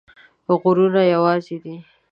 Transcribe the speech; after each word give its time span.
غرونه 0.63 1.01
یوازي 1.13 1.57
دي 1.63 1.75